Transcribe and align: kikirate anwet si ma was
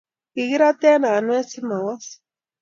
kikirate 0.33 0.89
anwet 1.15 1.45
si 1.51 1.59
ma 1.67 1.77
was 1.85 2.05